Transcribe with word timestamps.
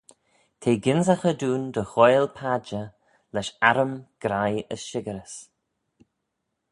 T'eh 0.61 0.79
gynsaghey 0.83 1.35
dooin 1.39 1.65
dy 1.75 1.83
ghoaill 1.91 2.27
padjer 2.37 2.87
lesh 3.33 3.53
arrym, 3.69 3.93
graih, 4.23 4.59
as 4.73 4.81
shickyrys. 4.89 5.33